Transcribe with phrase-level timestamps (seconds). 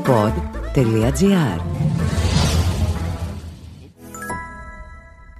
[0.00, 1.60] pod.gr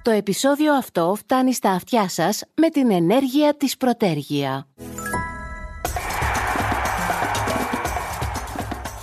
[0.03, 4.67] Το επεισόδιο αυτό φτάνει στα αυτιά σας με την ενέργεια της Πρωτέργεια.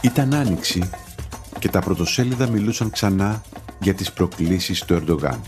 [0.02, 0.90] Ήταν άνοιξη
[1.60, 3.42] και τα πρωτοσέλιδα μιλούσαν ξανά
[3.80, 5.42] για τις προκλήσεις του Ερντογάν.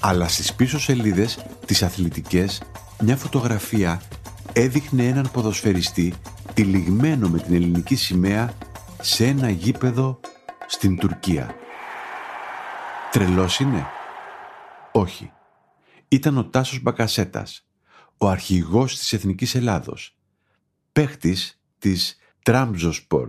[0.00, 2.62] Αλλά στις πίσω σελίδες, τις αθλητικές,
[3.02, 4.02] μια φωτογραφία
[4.52, 6.14] έδειχνε έναν ποδοσφαιριστή
[6.54, 8.54] τυλιγμένο με την ελληνική σημαία
[9.00, 10.20] σε ένα γήπεδο
[10.66, 11.54] στην Τουρκία.
[13.10, 13.86] Τρελός είναι;
[14.92, 15.32] Όχι.
[16.08, 17.66] Ήταν ο Τάσος Μπακασέτας,
[18.16, 20.16] ο αρχηγός της Εθνικής Ελλάδος,
[20.92, 23.28] παίχτης της Τραμζοσπορ.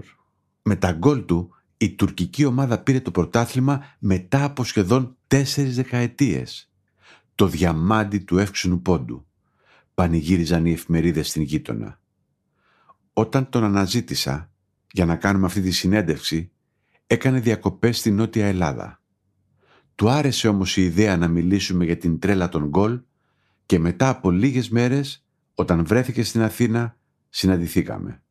[0.62, 6.72] Με τα γκολ του η τουρκική ομάδα πήρε το πρωτάθλημα μετά από σχεδόν τέσσερις δεκαετίες.
[7.36, 9.26] Το διαμάντι του εύξηνου πόντου.
[9.94, 12.02] Πανηγύριζαν οι εφημερίδες στην γείτονα.
[13.14, 14.50] Όταν τον αναζήτησα
[14.92, 16.52] για να κάνουμε αυτή τη συνέντευξη,
[17.08, 19.02] έκανε διακοπές στη Νότια Ελλάδα.
[19.96, 23.02] Του άρεσε όμως η ιδέα να μιλήσουμε για την τρέλα των γκολ
[23.66, 26.98] και μετά από λίγες μέρες, όταν βρέθηκε στην Αθήνα,
[27.30, 28.22] συναντηθήκαμε.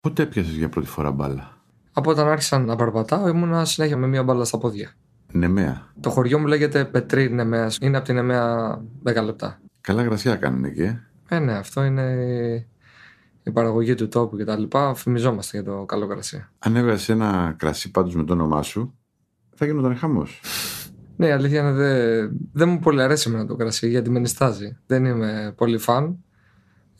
[0.00, 4.22] Πότε έπιασες για πρώτη φορά μπάλα; Από όταν άρχισα να περπατάω, ήμουνα συνέχεια με μία
[4.22, 4.94] μπάλα στα πόδια.
[5.32, 5.92] Νεμαία.
[6.00, 7.70] Το χωριό μου λέγεται Πετρή Νεμαία.
[7.80, 9.60] Είναι από την Νεμαία 10 λεπτά.
[9.80, 11.02] Καλά γρασιά κάνουν εκεί, ε.
[11.28, 12.02] Ε, ναι, αυτό είναι
[13.42, 14.94] η παραγωγή του τόπου και τα λοιπά.
[14.94, 16.46] Φημιζόμαστε για το καλό κρασί.
[16.58, 18.94] Αν έβγαζες ένα κρασί πάντως με το όνομά σου,
[19.54, 20.40] θα γινόταν χαμός.
[21.16, 24.78] Ναι, η αλήθεια είναι δεν δεν μου πολύ αρέσει εμένα το κρασί γιατί με νιστάζει.
[24.86, 26.24] Δεν είμαι πολύ φαν.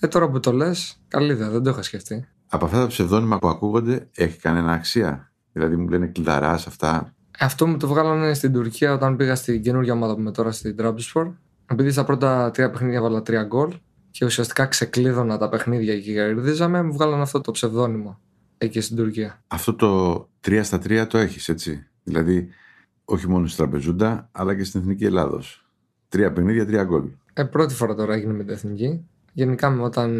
[0.00, 2.28] Ε, τώρα που το λες, καλή ιδέα, δεν το είχα σκεφτεί.
[2.48, 7.14] Από αυτά τα ψευδόνυμα που ακούγονται, έχει κανένα αξία; Δηλαδή μου λένε κλειδαράς αυτά.
[7.38, 10.76] Αυτό μου το βγάλανε στην Τουρκία όταν πήγα στην καινούργια ομάδα που είμαι τώρα στην
[10.76, 11.30] Τραμπισπορ.
[11.66, 13.72] Επειδή στα πρώτα τρία παιχνίδια βάλα τρία γκολ
[14.12, 18.20] και ουσιαστικά ξεκλείδωνα τα παιχνίδια και κερδίζαμε, μου βγάλανε αυτό το ψευδόνυμο
[18.58, 19.42] εκεί στην Τουρκία.
[19.46, 21.86] Αυτό το 3 στα 3 το έχεις έτσι.
[22.02, 22.48] Δηλαδή
[23.04, 25.66] όχι μόνο στην Τραπεζούντα, αλλά και στην Εθνική Ελλάδος.
[26.08, 27.04] Τρία παιχνίδια, τρία γκολ.
[27.32, 29.06] Ε, πρώτη φορά τώρα έγινε με την εθνική.
[29.32, 30.10] Γενικά, με όταν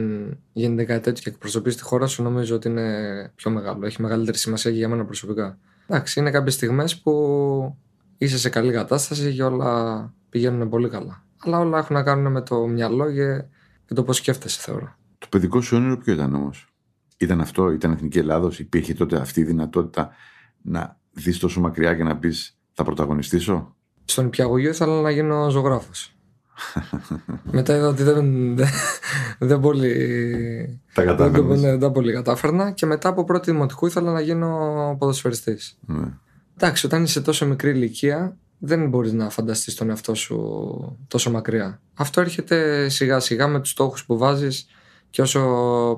[0.52, 3.86] γίνεται κάτι τέτοιο και εκπροσωπείς τη χώρα σου, νομίζω ότι είναι πιο μεγάλο.
[3.86, 5.58] Έχει μεγαλύτερη σημασία και για μένα προσωπικά.
[5.86, 7.76] Εντάξει, είναι κάποιες στιγμές που
[8.18, 11.24] είσαι σε καλή κατάσταση και όλα πηγαίνουν πολύ καλά.
[11.38, 13.44] Αλλά όλα έχουν να κάνουν με το μυαλό και,
[13.86, 14.94] και το πώ σκέφτεσαι, θεωρώ.
[15.18, 16.68] Το παιδικό σου όνειρο ποιο ήταν όμως;
[17.16, 20.10] Ήταν αυτό, ήταν Εθνική Ελλάδος, υπήρχε τότε αυτή η δυνατότητα
[20.62, 23.76] να δεις τόσο μακριά και να πεις θα πρωταγωνιστήσω.
[24.04, 26.16] Στον υπηαγωγείο ήθελα να γίνω ζωγράφος.
[27.52, 28.68] Μετά είδα ότι δεν, δεν,
[29.38, 29.92] δεν πολύ.
[30.94, 31.60] Τα δεν, κατάφερνες.
[31.60, 35.78] ναι, δεν πολύ κατάφερνα και μετά από πρώτη δημοτικού ήθελα να γίνω ποδοσφαιριστής.
[35.86, 36.08] Ναι.
[36.56, 41.80] Εντάξει, όταν είσαι τόσο μικρή ηλικία, δεν μπορείς να φανταστείς τον εαυτό σου τόσο μακριά.
[41.94, 44.66] Αυτό έρχεται σιγά σιγά με τους στόχους που βάζεις
[45.10, 45.40] και όσο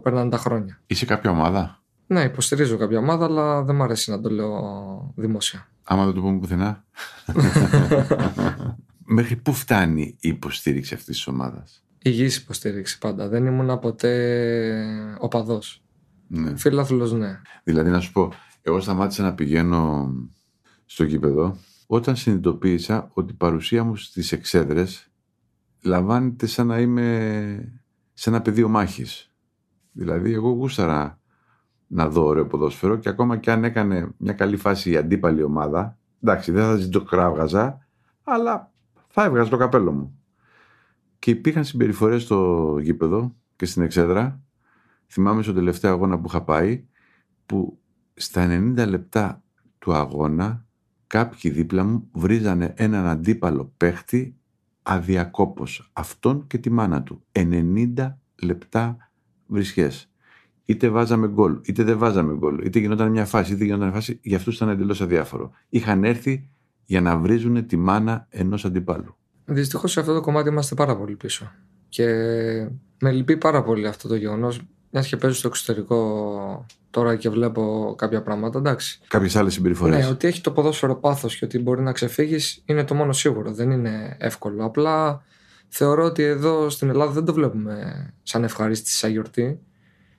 [0.03, 0.81] περνάνε τα χρόνια.
[0.87, 5.69] Είσαι κάποια ομάδα; Ναι, υποστηρίζω κάποια ομάδα, αλλά δεν μου αρέσει να το λέω δημόσια.
[5.83, 6.85] Άμα δεν το πούμε πουθενά.
[9.17, 13.29] Μέχρι πού φτάνει η υποστήριξη αυτής της ομάδας; Υγιής υποστήριξη πάντα.
[13.29, 15.83] Δεν ήμουν ποτέ οπαδός.
[16.29, 16.57] Ναι.
[16.57, 17.41] Φίλαθλος, ναι.
[17.65, 18.33] Δηλαδή να σου πω,
[18.63, 20.13] εγώ σταμάτησα να πηγαίνω
[20.85, 21.57] στο γήπεδο
[21.95, 25.11] όταν συνειδητοποίησα ότι η παρουσία μου στις εξέδρες
[25.83, 27.73] λαμβάνεται σαν να είμαι
[28.13, 29.35] σε ένα πεδίο μάχης.
[29.93, 31.21] Δηλαδή εγώ γούσταρα
[31.87, 35.99] να δω ωραίο ποδόσφαιρο και ακόμα και αν έκανε μια καλή φάση η αντίπαλη ομάδα,
[36.23, 37.87] εντάξει δεν θα το κράβγαζα,
[38.23, 38.73] αλλά
[39.09, 40.19] θα έβγαζα το καπέλο μου.
[41.19, 44.41] Και υπήρχαν συμπεριφορές στο γήπεδο και στην εξέδρα.
[45.07, 46.85] Θυμάμαι στο τελευταίο αγώνα που είχα πάει,
[47.47, 47.79] που
[48.15, 49.43] στα 90 λεπτά
[49.79, 50.65] του αγώνα
[51.07, 54.37] κάποιοι δίπλα μου βρίζανε έναν αντίπαλο παίχτη
[54.83, 55.91] αδιακόπως.
[55.93, 57.25] Αυτόν και τη μάνα του.
[57.33, 58.97] 90 λεπτά
[59.47, 60.09] βρισχές.
[60.65, 64.19] Είτε βάζαμε γκολ, είτε δεν βάζαμε γκολ, είτε γινόταν μια φάση, είτε γινόταν μια φάση,
[64.23, 65.51] για αυτούς ήταν εντελώς αδιάφορο.
[65.69, 66.49] Είχαν έρθει
[66.85, 69.17] για να βρίζουν τη μάνα ενός αντιπάλου.
[69.45, 71.53] Δυστυχώς σε αυτό το κομμάτι είμαστε πάρα πολύ πίσω.
[71.89, 72.07] Και
[73.01, 74.61] με λυπεί πάρα πολύ αυτό το γεγονός.
[74.97, 79.01] Μια και παίζω στο εξωτερικό τώρα και βλέπω κάποια πράγματα, εντάξει.
[79.09, 80.05] Κάποιες άλλες συμπεριφορές.
[80.05, 83.53] Ναι, ότι έχει το ποδόσφαιρο πάθος και ότι μπορεί να ξεφύγεις είναι το μόνο σίγουρο.
[83.53, 84.65] Δεν είναι εύκολο.
[84.65, 85.23] Απλά
[85.69, 89.61] θεωρώ ότι εδώ στην Ελλάδα δεν το βλέπουμε σαν ευχαρίστηση, σαν γιορτή.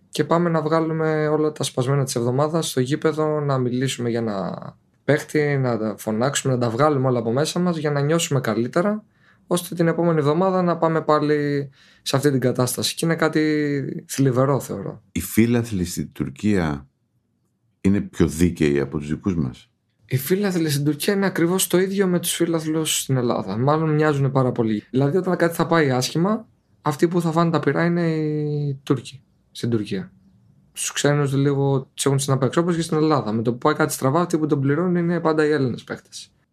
[0.10, 4.78] Και πάμε να βγάλουμε όλα τα σπασμένα της εβδομάδας στο γήπεδο, να μιλήσουμε για ένα
[5.04, 9.04] παίχτη, να τα φωνάξουμε, να τα βγάλουμε όλα από μέσα μας για να νιώσουμε καλύτερα,
[9.47, 11.69] ώστε την επόμενη εβδομάδα να πάμε πάλι
[12.01, 12.95] σε αυτή την κατάσταση.
[12.95, 15.01] Και είναι κάτι θλιβερό, θεωρώ.
[15.12, 16.88] Οι φίλαθλοι στην Τουρκία
[17.81, 19.69] είναι πιο δίκαιοι από τους δικούς μας;
[20.06, 23.57] Οι φίλαθλοι στην Τουρκία είναι ακριβώς το ίδιο με τους φίλαθλους στην Ελλάδα.
[23.57, 24.83] Μάλλον μοιάζουν πάρα πολύ.
[24.89, 26.47] Δηλαδή, όταν κάτι θα πάει άσχημα,
[26.81, 30.12] αυτοί που θα φάνε τα πειρά είναι οι Τούρκοι στην Τουρκία.
[30.74, 32.59] Στου ξένους λίγο τους έχουν συναπέξει.
[32.59, 33.31] Όπως και στην Ελλάδα.
[33.31, 36.09] Με το που πάει κάτι στραβά, αυτοί που τον πληρώνουν είναι πάντα οι Έλληνες παίχτε.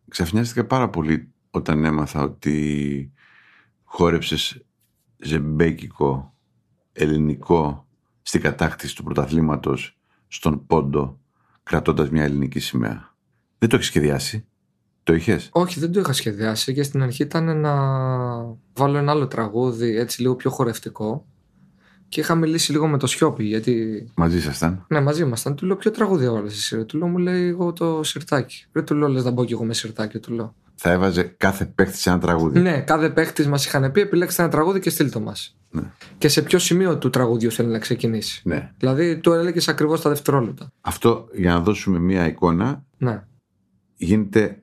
[0.09, 3.13] Ξαφνιάστηκα πάρα πολύ όταν έμαθα ότι
[3.85, 4.65] χόρεψες
[5.17, 6.35] ζεμπέκικο
[6.93, 7.87] ελληνικό
[8.23, 11.21] στην κατάκτηση του πρωταθλήματος στον Πόντο
[11.63, 13.15] κρατώντας μια ελληνική σημαία.
[13.59, 14.47] Δεν το έχεις σχεδιάσει;
[15.03, 17.75] Το είχες; Όχι, δεν το είχα σχεδιάσει και στην αρχή ήταν να
[18.73, 21.27] βάλω ένα άλλο τραγούδι έτσι λίγο πιο χορευτικό.
[22.09, 24.07] Και είχα μιλήσει λίγο με το Σιώπη γιατί.
[24.15, 25.55] Μαζί ήσασταν; Ναι, μαζί ήμασταν.
[25.55, 26.85] Του λέω ποιο τραγούδι έβαλες εσύ.
[26.85, 28.67] Του λέω μου λέει εγώ το σιρτάκι.
[28.73, 30.19] Δεν του λέω λες να μπω κι εγώ με σιρτάκι.
[30.19, 30.55] Του λέω.
[30.75, 32.61] Θα έβαζε κάθε παίχτης σε ένα τραγούδι.
[32.61, 35.57] Ναι, κάθε παίχτης μας είχαν πει επιλέξτε ένα τραγούδι και στείλτε μας.
[35.71, 35.83] Ναι.
[36.19, 38.43] Και σε ποιο σημείο του τραγουδιού θέλει να ξεκινήσει.
[38.45, 38.73] ναι.
[38.79, 40.73] Δηλαδή του έλεγες ακριβώς τα δευτερόλεπτα.
[40.81, 43.25] Αυτό για να δώσουμε μια εικόνα Ναι.
[43.97, 44.63] γίνεται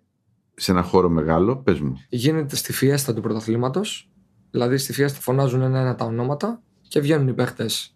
[0.55, 1.57] σε ένα χώρο μεγάλο.
[1.57, 1.95] Πες μου.
[2.09, 4.09] Γίνεται στη φιέστα του πρωταθλήματος.
[4.51, 7.95] Δηλαδή στη φιέστα φωνάζουν ένα-ένα τα ονόματα και βγαίνουν οι παίχτες.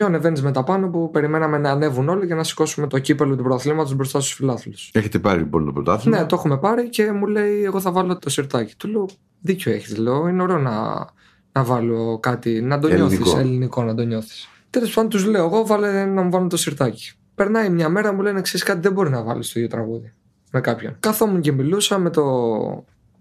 [0.00, 3.42] Και ανεβαίνεις μετά πάνω που περιμέναμε να ανέβουν όλοι για να σηκώσουμε το κύπελο του
[3.42, 4.90] πρωταθλήματος μπροστά στους φιλάθλους.
[4.94, 8.18] Έχετε πάρει λοιπόν το πρωτάθλημα; Ναι, το έχουμε πάρει και μου λέει: Εγώ θα βάλω
[8.18, 8.74] το σιρτάκι.
[8.76, 9.08] Του λέω:
[9.40, 9.96] Δίκιο έχεις.
[9.96, 11.06] Λέω: Είναι ωραίο να,
[11.52, 13.22] να βάλω κάτι, να το Ελληνικό.
[13.22, 13.40] νιώθεις.
[13.40, 14.48] Ελληνικό να το νιώθεις.
[14.70, 17.12] Τέλος πάντων, τους λέω: Εγώ βάλε να μου βάλω το σιρτάκι.
[17.34, 20.12] Περνάει μια μέρα, μου λένε: Ξέρεις κάτι, δεν μπορεί να βάλεις το ίδιο τραγούδι
[20.52, 20.96] με κάποιον.
[21.00, 22.22] Καθόμουν και μιλούσα με το,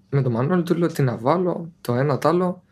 [0.10, 2.64] με το Μανώλη, του λέω: Τι να βάλω, το ένα, το άλλο.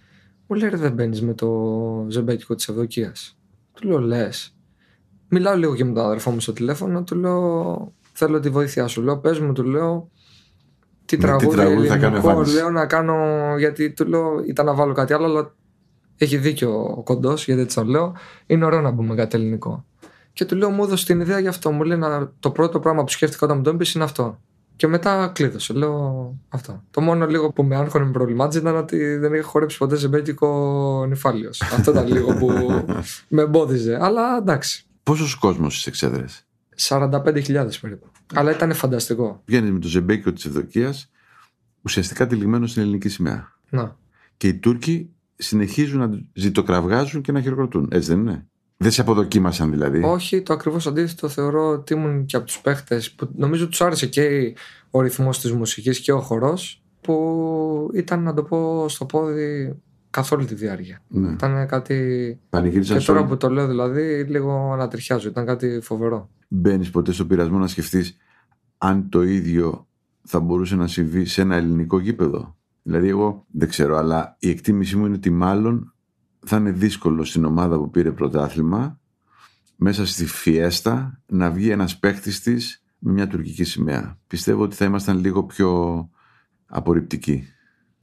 [0.47, 3.36] Μου λέει: «Ρε, Δεν μπαίνεις με το ζεμπέκικο της Ευδοκίας.
[3.79, 4.55] Του λέω: Λες.
[5.29, 9.01] Μιλάω λίγο και με τον αδερφό μου στο τηλέφωνο, του λέω: Θέλω τη βοήθειά σου.
[9.01, 10.09] Λέω: Πες μου, του λέω,
[11.05, 13.15] τι Με τι τραγούδι, τραγούδι θα κάνω ελληνικό, εμφάνιση; λέω να κάνω,
[13.57, 15.55] γιατί του λέω, ήταν να βάλω κάτι άλλο, αλλά
[16.17, 18.15] έχει δίκιο ο κοντός, γιατί έτσι τον λέω,
[18.45, 19.85] είναι ωραίο να μπούμε κάτι ελληνικό.
[20.33, 21.71] Και του λέω, μου έδωσε την ιδέα γι' αυτό.
[21.71, 24.39] Μου λέει, να, το πρώτο πράγμα που σκέφτηκα όταν μου το είπες είναι αυτό.
[24.77, 25.73] Και μετά κλείδωσε.
[25.73, 26.83] Λέω αυτό.
[26.91, 31.05] Το μόνο λίγο που με άγχωνε με προβλημάτιζε ήταν ότι δεν είχα χορέψει ποτέ ζεμπέτικο
[31.07, 31.61] νυφάλιος.
[31.61, 32.49] αυτό ήταν λίγο που
[33.35, 33.97] με εμπόδιζε.
[34.01, 34.85] Αλλά εντάξει.
[35.03, 36.47] Πόσος κόσμος στις εξέδρες;
[36.77, 38.07] 45.000 περίπου.
[38.33, 39.41] Αλλά ήταν φανταστικό.
[39.45, 40.93] Βγαίνεις με το ζεμπέκιο της Ευδοκία
[41.81, 43.51] ουσιαστικά τυλιγμένο στην ελληνική σημαία.
[43.69, 43.97] Να.
[44.37, 47.87] Και οι Τούρκοι συνεχίζουν να ζητοκραυγάζουν και να χειροκροτούν.
[47.91, 48.47] Έτσι δεν είναι;
[48.77, 50.03] Δεν σε αποδοκίμασαν δηλαδή.
[50.03, 54.07] Όχι, το ακριβώς αντίθετο θεωρώ ότι ήμουν και από τους παίχτες που νομίζω τους άρεσε
[54.07, 54.55] και
[54.91, 59.75] ο ρυθμός της μουσικής και ο χορός που ήταν να το πω στο πόδι
[60.09, 61.01] καθ' όλη τη διάρκεια.
[61.07, 61.31] Ναι.
[61.31, 62.39] Ήταν κάτι.
[62.49, 63.27] Πανηγύρισαν Και τώρα στο...
[63.27, 65.29] που το λέω δηλαδή, λίγο ανατριχιάζω.
[65.29, 66.29] Ήταν κάτι φοβερό.
[66.47, 68.17] Μπαίνεις ποτέ στο πειρασμό να σκεφτείς
[68.77, 69.87] αν το ίδιο
[70.23, 74.95] θα μπορούσε να συμβεί σε ένα ελληνικό γήπεδο; Δηλαδή, εγώ δεν ξέρω, αλλά η εκτίμησή
[74.95, 75.93] μου είναι ότι μάλλον
[76.45, 78.99] θα είναι δύσκολο στην ομάδα που πήρε πρωτάθλημα
[79.75, 84.17] μέσα στη φιέστα να βγει ένας παίχτης της με μια τουρκική σημαία.
[84.27, 85.69] Πιστεύω ότι θα ήμασταν λίγο πιο
[86.65, 87.47] απορριπτικοί.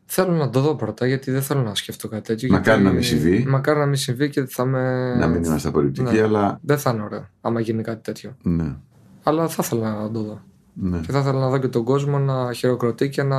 [0.06, 2.48] Θέλω να το δω πρώτα γιατί δεν θέλω να σκεφτώ κάτι τέτοιο.
[2.50, 3.44] Μακάρι γιατί- να μην συμβεί.
[3.48, 5.14] Μακάρι να μην συμβεί και θα με.
[5.16, 6.20] Να μην είμαστε απορριπτικοί, ναι.
[6.22, 8.36] αλλά Δεν θα είναι ωραίο άμα γίνει κάτι τέτοιο.
[8.42, 8.76] ναι,
[9.22, 10.42] Αλλά θα ήθελα να το δω.
[10.72, 10.98] ναι.
[11.00, 13.38] Και θα ήθελα να δω και τον κόσμο να χειροκροτεί και να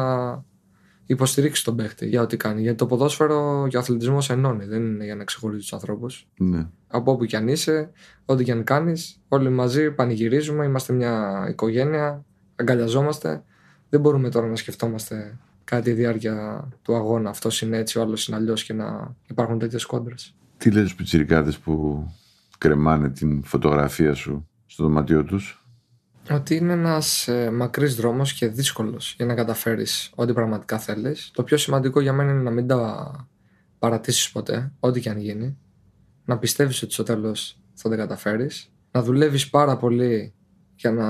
[1.05, 2.61] υποστηρίξει τον παίχτη για ό,τι κάνει.
[2.61, 6.27] Γιατί το ποδόσφαιρο και ο αθλητισμός ενώνει, δεν είναι για να ξεχωρίζει τους ανθρώπους.
[6.37, 6.67] ναι.
[6.87, 7.91] Από όπου κι αν είσαι,
[8.25, 12.25] ό,τι κι αν κάνεις, όλοι μαζί πανηγυρίζουμε, είμαστε μια οικογένεια,
[12.55, 13.43] αγκαλιαζόμαστε.
[13.89, 17.29] Δεν μπορούμε τώρα να σκεφτόμαστε κάτι διάρκεια του αγώνα.
[17.29, 20.35] Αυτός είναι έτσι, ο άλλος είναι αλλιώς και να υπάρχουν τέτοιες κόντρες.
[20.57, 22.05] Τι λες στους πιτσιρικάδες που
[22.57, 25.64] κρεμάνε την φωτογραφία σου στο δωμάτιό τους;
[26.31, 31.31] Ότι είναι ένας ε, μακρύς δρόμος και δύσκολος για να καταφέρεις ό,τι πραγματικά θέλεις.
[31.33, 33.11] Το πιο σημαντικό για μένα είναι να μην τα
[33.79, 35.57] παρατήσεις ποτέ, ό,τι και αν γίνει.
[36.25, 38.69] Να πιστεύεις ότι στο τέλος θα τα καταφέρεις.
[38.91, 40.33] Να δουλεύεις πάρα πολύ
[40.75, 41.07] για να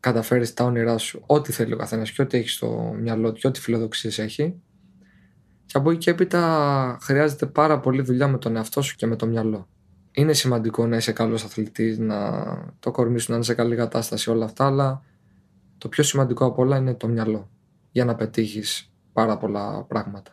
[0.00, 3.46] καταφέρεις τα όνειρά σου, ό,τι θέλει ο καθένας και ό,τι έχεις στο μυαλό του και
[3.46, 4.60] ό,τι φιλοδοξίες έχει.
[5.66, 9.16] Και από εκεί και έπειτα χρειάζεται πάρα πολύ δουλειά με τον εαυτό σου και με
[9.16, 9.68] το μυαλό.
[10.18, 12.44] Είναι σημαντικό να είσαι καλός αθλητής, να
[12.78, 15.02] το κορμί σου να είναι σε καλή κατάσταση, όλα αυτά, αλλά
[15.78, 17.50] το πιο σημαντικό από όλα είναι το μυαλό
[17.90, 20.30] για να πετύχεις πάρα πολλά πράγματα.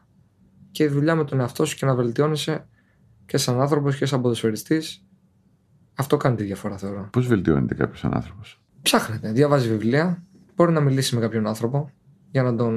[0.72, 2.68] Και η δουλειά με τον εαυτό σου και να βελτιώνεσαι
[3.26, 5.06] και σαν άνθρωπος και σαν ποδοσφαιριστής,
[5.94, 7.10] αυτό κάνει τη διαφορά θεωρώ.
[7.12, 10.24] Πώς βελτιώνεται κάποιος σαν άνθρωπος; Ψάχνετε, διαβάζει βιβλία,
[10.56, 11.92] μπορεί να μιλήσει με κάποιον άνθρωπο
[12.32, 12.76] για να τον,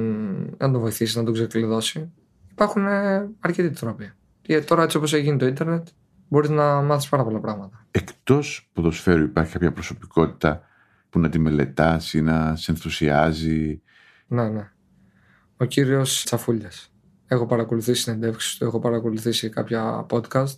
[0.57, 2.11] να τον βοηθήσει, να τον ξεκλειδώσει.
[2.51, 4.11] Υπάρχουν ε, αρκετοί τρόποι.
[4.41, 5.87] Και τώρα έτσι όπως έχει γίνει το ίντερνετ,
[6.27, 7.85] μπορείς να μάθεις πάρα πολλά πράγματα.
[7.91, 10.61] Εκτός ποδοσφαίρου υπάρχει κάποια προσωπικότητα
[11.09, 13.81] που να τη μελετάς ή να σε ενθουσιάζει;
[14.27, 14.71] Ναι, ναι.
[15.57, 16.91] Ο κύριος Τσαφούλιας.
[17.27, 20.55] Έχω παρακολουθήσει συνεντεύξεις του, έχω παρακολουθήσει κάποια podcast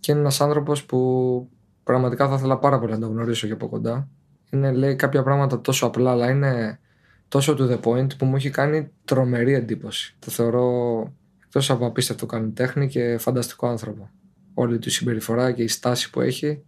[0.00, 1.50] και είναι ένας άνθρωπος που
[1.82, 4.08] πραγματικά θα ήθελα πάρα πολύ να τον γνωρίσω και από κοντά.
[4.50, 6.80] Είναι, λέει κάποια πράγματα τόσο απλά, αλλά είναι
[7.28, 10.16] τόσο to the point που μου έχει κάνει τρομερή εντύπωση.
[10.18, 11.02] Το θεωρώ
[11.44, 14.10] εκτός από απίστευτο καλλιτέχνη και φανταστικό άνθρωπο.
[14.54, 16.62] Όλη του η συμπεριφορά και η στάση που έχει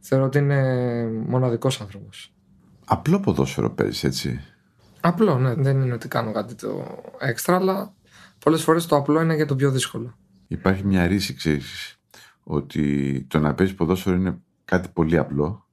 [0.00, 2.34] Θεωρώ ότι είναι μοναδικός άνθρωπος.
[2.84, 4.40] Απλό ποδόσφαιρο παίζεις έτσι;
[5.00, 5.54] Απλό, ναι.
[5.54, 7.94] Δεν είναι ότι κάνω κάτι το έξτρα, αλλά
[8.38, 10.18] πολλές φορές το απλό είναι για το πιο δύσκολο.
[10.48, 12.00] Υπάρχει μια ρίση, ξέρεις,
[12.42, 15.68] ότι το να παίζεις ποδόσφαιρο είναι κάτι πολύ απλό.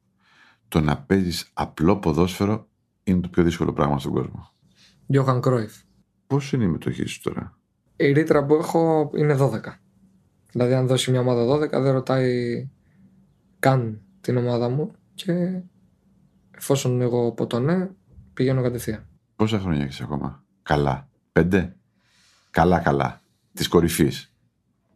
[0.67, 2.67] Το να παίζεις απλό ποδόσφαιρο
[3.03, 4.51] είναι το πιο δύσκολο πράγμα στον κόσμο.
[5.05, 5.73] Γιώχαν Κρόιφ.
[6.27, 7.57] Πόσο είναι η μετοχή σου τώρα,
[7.95, 9.59] Η ρήτρα που έχω είναι 12.
[10.57, 12.67] Δηλαδή, αν δώσει μια ομάδα 12, δεν ρωτάει
[13.59, 15.61] καν την ομάδα μου και
[16.57, 17.89] εφόσον εγώ πω το ναι,
[18.33, 19.05] πηγαίνω κατευθείαν.
[19.35, 21.09] Πόσα χρόνια έχεις ακόμα, Καλά.
[21.31, 21.75] Πέντε;
[22.49, 23.21] Καλά, καλά.
[23.53, 24.33] Της κορυφής.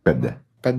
[0.01, 0.41] Πέντε.
[0.61, 0.77] 5-4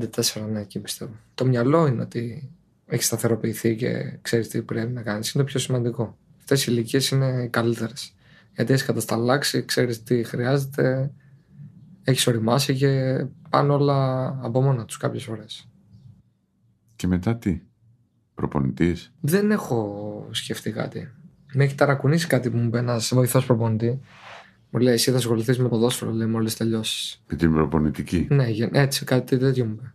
[0.50, 1.12] ναι, εκεί πιστεύω.
[1.34, 2.50] Το μυαλό είναι ότι
[2.86, 5.32] έχει σταθεροποιηθεί και ξέρεις τι πρέπει να κάνεις.
[5.32, 6.18] Είναι το πιο σημαντικό.
[6.38, 8.14] Αυτές οι ηλικίες είναι οι καλύτερες.
[8.54, 11.10] Γιατί έχεις κατασταλάξει, ξέρεις τι χρειάζεται,
[12.04, 15.68] έχεις οριμάσει και πάνε όλα από μόνα τους κάποιες φορές.
[16.96, 17.60] Και μετά τι;
[18.34, 21.10] Προπονητής; Δεν έχω σκεφτεί κάτι.
[21.54, 24.00] Με έχει ταρακουνήσει κάτι που μου είπε ένας βοηθός προπονητή.
[24.70, 27.22] Μου λέει: Εσύ θα ασχοληθείς με ποδόσφαιρο, λέει, μόλις τελειώσεις.
[27.28, 29.94] Με την προπονητική; Ναι, γε- έτσι, κάτι τέτοιο μου είπε.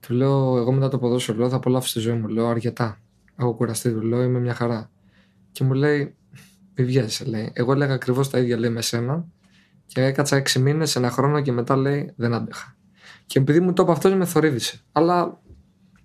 [0.00, 2.28] Του λέω: Εγώ μετά το ποδόσφαιρο λέω, θα απολαύσω τη ζωή μου.
[2.28, 2.98] Λέω: Αρκετά.
[3.36, 4.90] Έχω κουραστεί, του λέω: Είμαι μια χαρά.
[5.52, 6.14] Και μου λέει:
[6.74, 7.50] Μη βιάζεσαι, λέει.
[7.52, 9.26] Εγώ έλεγα ακριβώς τα ίδια, λέει, με σένα.
[9.86, 12.76] Και έκατσα έξι μήνες, ένα χρόνο και μετά λέει: Δεν άντεχα.
[13.26, 14.80] Και επειδή μου το είπε αυτός, με θορύβησε.
[14.92, 15.40] Αλλά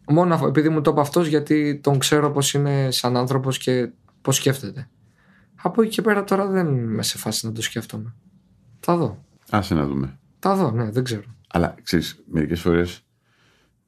[0.08, 3.92] μόνο αφ- επειδή μου το είπε αυτός, γιατί τον ξέρω πώ είναι σαν άνθρωπος και
[4.22, 4.90] πώς σκέφτεται.
[5.62, 8.14] Από εκεί και πέρα τώρα δεν είμαι σε φάση να το σκέφτομαι.
[8.80, 9.26] Θα δω.
[9.50, 10.20] Άσε να δούμε.
[10.40, 11.24] Θα δω, ναι, δεν ξέρω.
[11.48, 13.06] Αλλά ξέρεις, μερικές φορές,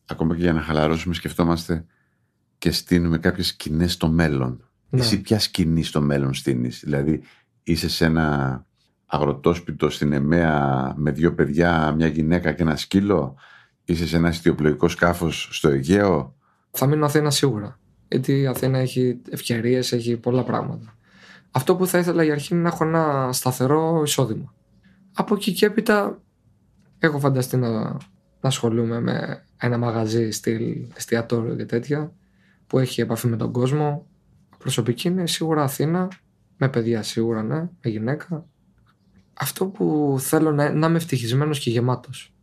[0.06, 1.86] ακόμα και για να χαλαρώσουμε, σκεφτόμαστε
[2.58, 4.68] και στείνουμε κάποιες σκηνές στο μέλλον.
[4.90, 5.00] Ναι.
[5.00, 7.22] Εσύ ποια σκηνή στο μέλλον στείνεις; Δηλαδή,
[7.63, 8.66] είσαι σε ένα
[9.13, 13.36] αγροτόσπιτο στην Εμέα με δύο παιδιά, μια γυναίκα και ένα σκύλο;
[13.86, 16.36] Είσαι σε ένα αστιοπλοϊκό σκάφος στο Αιγαίο;
[16.72, 17.79] Θα μείνω Αθήνα σίγουρα.
[18.08, 20.98] Γιατί η Αθήνα έχει ευκαιρίες, έχει πολλά πράγματα.
[21.51, 24.53] Αυτό που θα ήθελα για αρχή είναι να έχω ένα σταθερό εισόδημα.
[25.13, 26.22] Από εκεί και έπειτα
[27.00, 27.98] έχω φανταστεί να, να
[28.41, 32.13] ασχολούμαι με ένα μαγαζί στυλ εστιατόριο και τέτοια
[32.67, 34.08] που έχει επαφή με τον κόσμο.
[34.58, 36.08] Προσωπική είναι σίγουρα Αθήνα,
[36.58, 38.46] με παιδιά σίγουρα ναι, με γυναίκα.
[39.34, 42.34] Αυτό που θέλω να, να είμαι ευτυχισμένος και γεμάτος.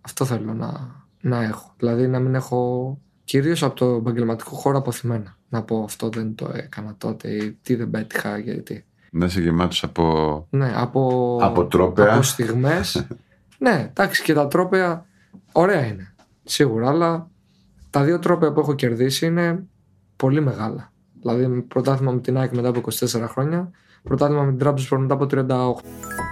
[0.00, 1.74] Αυτό θέλω να, να έχω.
[1.76, 5.36] Δηλαδή να μην έχω κυρίως από το επαγγελματικό χώρο αποθυμένα.
[5.48, 8.84] Να πω αυτό δεν το έκανα τότε ή τι δεν πέτυχα γιατί.
[9.10, 10.46] Να είσαι γεμάτος από.
[10.50, 12.12] Ναι, από, Από τρόπαια.
[12.12, 13.06] από στιγμές.
[13.58, 15.06] ναι, εντάξει και τα τρόπαια
[15.52, 16.14] ωραία είναι.
[16.44, 17.30] Σίγουρα, αλλά
[17.90, 19.66] τα δύο τρόπαια που έχω κερδίσει είναι
[20.16, 20.92] πολύ μεγάλα.
[21.20, 23.70] Δηλαδή πρωτάθλημα με την ΑΕΚ μετά από 24 χρόνια,
[24.02, 26.31] πρωτάθλημα με την Τράπεζα μετά από 38.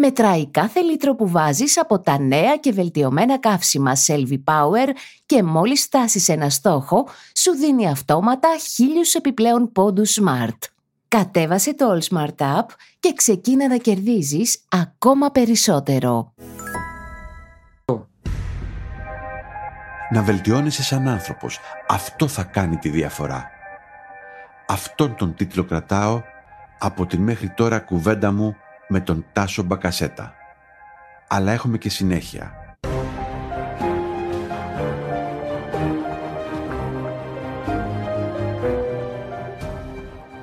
[0.00, 4.88] Μετράει κάθε λίτρο που βάζεις από τα νέα και βελτιωμένα καύσιμα Selvi Power
[5.26, 10.58] και μόλις φτάσεις ένα στόχο, σου δίνει αυτόματα χίλιους επιπλέον πόντους Smart.
[11.08, 12.66] Κατέβασε το All Smart App
[13.00, 16.34] και ξεκίνα να κερδίζεις ακόμα περισσότερο.
[20.10, 21.58] Να βελτιώνεσαι σαν άνθρωπος.
[21.88, 23.50] Αυτό θα κάνει τη διαφορά.
[24.66, 26.22] Αυτόν τον τίτλο κρατάω
[26.78, 28.56] από την μέχρι τώρα κουβέντα μου
[28.92, 30.34] με τον Τάσο Μπακασέτα.
[31.28, 32.76] Αλλά έχουμε και συνέχεια.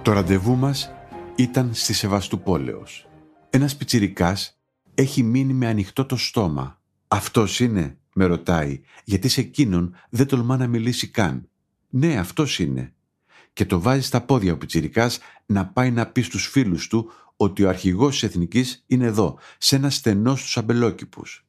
[0.01, 0.91] Το ραντεβού μας
[1.35, 3.07] ήταν στη Σεβαστουπόλεως.
[3.49, 4.59] Ένας πιτσιρικάς
[4.95, 6.81] έχει μείνει με ανοιχτό το στόμα.
[7.07, 11.49] «Αυτός είναι» με ρωτάει, γιατί σε εκείνον δεν τολμά να μιλήσει καν.
[11.89, 12.93] «Ναι, αυτός είναι».
[13.53, 17.63] Και το βάζει στα πόδια ο πιτσιρικάς να πάει να πει στους φίλους του ότι
[17.63, 21.47] ο αρχηγός της Εθνικής είναι εδώ, σε ένα στενός στους αμπελόκηπους.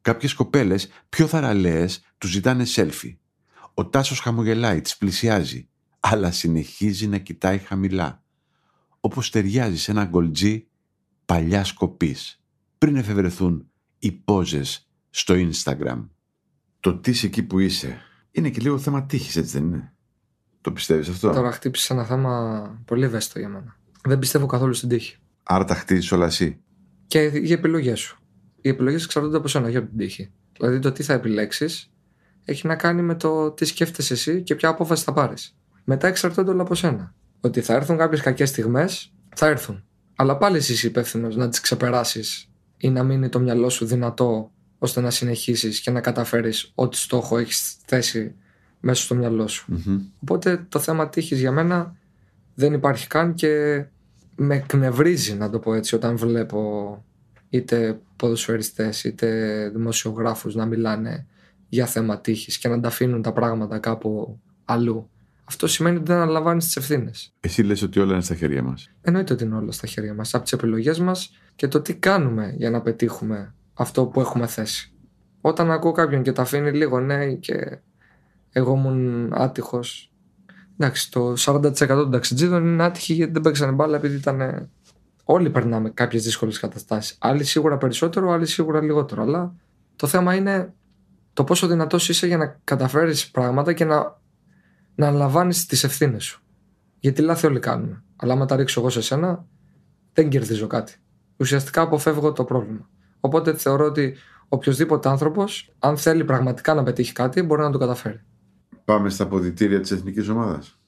[0.00, 3.18] Κάποιες κοπέλες, πιο θαραλέες, τους ζητάνε σέλφι.
[3.74, 5.68] Ο Τάσος χαμογελάει, τις πλησιάζει,
[6.00, 8.22] αλλά συνεχίζει να κοιτάει χαμηλά.
[9.00, 10.68] Όπως ταιριάζει σε ένα γκολτζί
[11.24, 12.42] παλιά σκοπής,
[12.78, 16.08] πριν εφευρεθούν οι πόζες στο Instagram.
[16.80, 19.94] Το τις είσαι εκεί που είσαι είναι και λίγο θέμα τύχης, έτσι δεν είναι;
[20.60, 23.80] Το πιστεύεις αυτό; Τώρα χτύπησε ένα θέμα πολύ ευαίσθητο για μένα.
[24.04, 25.16] Δεν πιστεύω καθόλου στην τύχη.
[25.42, 26.60] Άρα τα χτίζεις όλα εσύ.
[27.06, 28.20] Και οι επιλογές σου.
[28.60, 30.32] Οι επιλογές εξαρτώνται από σένα, όχι από την τύχη.
[30.58, 31.92] Δηλαδή το τι θα επιλέξεις
[32.44, 35.56] έχει να κάνει με το τι σκέφτεσαι εσύ και ποια απόφαση θα πάρεις.
[35.84, 37.14] Μετά εξαρτώνται όλα από σένα.
[37.40, 39.84] Ότι θα έρθουν κάποιες κακές στιγμές, θα έρθουν.
[40.16, 44.50] Αλλά πάλι εσύ είσαι υπεύθυνος να τις ξεπεράσεις ή να μείνει το μυαλό σου δυνατό
[44.78, 48.34] ώστε να συνεχίσεις και να καταφέρεις ό,τι στόχο έχεις θέσει
[48.80, 49.82] μέσα στο μυαλό σου.
[50.20, 51.96] Οπότε το θέμα τύχης για μένα
[52.54, 53.84] δεν υπάρχει καν και
[54.36, 57.04] με εκνευρίζει να το πω έτσι όταν βλέπω
[57.48, 61.26] είτε ποδοσφαιριστές είτε δημοσιογράφους να μιλάνε
[61.68, 65.10] για θέμα τύχης και να τα αφήνουν τα πράγματα κάπου αλλού.
[65.44, 67.34] Αυτό σημαίνει ότι δεν αναλαμβάνεις τις ευθύνες.
[67.40, 68.90] Εσύ λες ότι όλα είναι στα χέρια μας.
[69.00, 70.34] Εννοείται ότι είναι όλα στα χέρια μας.
[70.34, 74.92] Από τις επιλογές μας και το τι κάνουμε για να πετύχουμε αυτό που έχουμε θέσει.
[75.40, 77.78] Όταν ακούω κάποιον και τα αφήνει λίγο ναι και
[78.52, 80.11] εγώ ήμουν άτυχος.
[80.78, 84.68] Εντάξει, το 40% των ταξιτζίδων είναι άτυχοι γιατί δεν παίξανε μπάλα επειδή ήταν.
[85.24, 87.16] Όλοι περνάμε κάποιες δύσκολες καταστάσεις.
[87.20, 89.22] Άλλοι σίγουρα περισσότερο, άλλοι σίγουρα λιγότερο.
[89.22, 89.54] Αλλά
[89.96, 90.74] το θέμα είναι
[91.32, 94.20] το πόσο δυνατός είσαι για να καταφέρεις πράγματα και να,
[94.94, 96.42] να αναλαμβάνει τις ευθύνες σου.
[96.98, 98.02] Γιατί λάθη όλοι κάνουμε.
[98.16, 99.46] Αλλά άμα τα ρίξω εγώ σε σένα,
[100.12, 100.94] δεν κερδίζω κάτι.
[101.36, 102.88] Ουσιαστικά αποφεύγω το πρόβλημα.
[103.20, 104.16] Οπότε θεωρώ ότι
[104.48, 108.20] οποιοδήποτε άνθρωπος, αν θέλει πραγματικά να πετύχει κάτι, μπορεί να το καταφέρει.
[108.84, 110.78] Πάμε στα αποδητήρια της εθνικής ομάδας.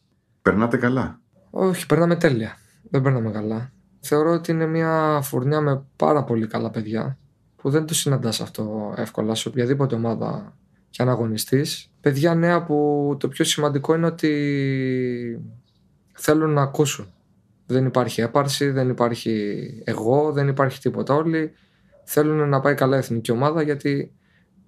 [0.42, 1.20] Περνάτε καλά.
[1.50, 2.56] Όχι, περνάμε τέλεια.
[2.90, 3.72] Δεν περνάμε καλά.
[4.00, 7.18] Θεωρώ ότι είναι μια φουρνιά με πάρα πολύ καλά παιδιά
[7.56, 10.56] που δεν το συναντάς αυτό εύκολα σε οποιαδήποτε ομάδα
[10.90, 11.90] και αν αγωνιστείς.
[12.00, 14.32] Παιδιά νέα που το πιο σημαντικό είναι ότι
[16.12, 17.12] θέλουν να ακούσουν.
[17.66, 21.14] Δεν υπάρχει έπαρση, δεν υπάρχει εγώ, δεν υπάρχει τίποτα.
[21.14, 21.52] Όλοι
[22.04, 24.12] θέλουν να πάει καλά η εθνική ομάδα γιατί